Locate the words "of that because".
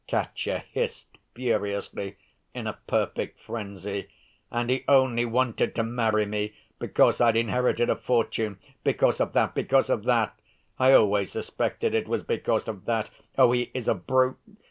9.21-9.91